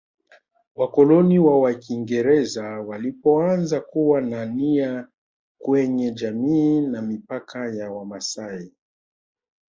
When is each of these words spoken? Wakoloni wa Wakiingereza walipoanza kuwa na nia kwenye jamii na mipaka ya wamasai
Wakoloni 0.75 1.39
wa 1.39 1.59
Wakiingereza 1.61 2.63
walipoanza 2.79 3.81
kuwa 3.81 4.21
na 4.21 4.45
nia 4.45 5.07
kwenye 5.59 6.11
jamii 6.11 6.81
na 6.81 7.01
mipaka 7.01 7.69
ya 7.69 7.91
wamasai 7.91 8.71